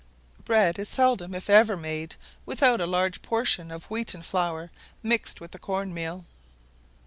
[0.45, 4.71] Bread is seldom if ever made without a large portion of wheaten flour,
[5.03, 6.25] mixed with the corn meal.